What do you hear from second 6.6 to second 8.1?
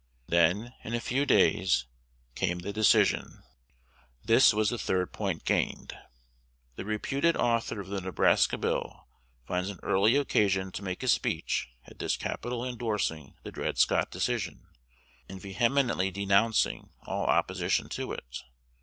The reputed author of the